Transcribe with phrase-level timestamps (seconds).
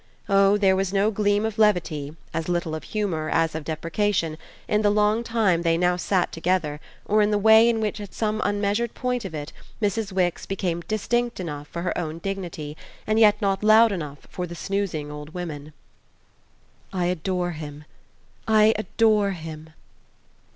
[0.27, 4.35] Oh there was no gleam of levity, as little of humour as of deprecation,
[4.67, 8.11] in the long time they now sat together or in the way in which at
[8.15, 10.11] some unmeasured point of it Mrs.
[10.11, 12.75] Wix became distinct enough for her own dignity
[13.05, 15.71] and yet not loud enough for the snoozing old women.
[16.91, 17.85] "I adore him.
[18.47, 19.69] I adore him."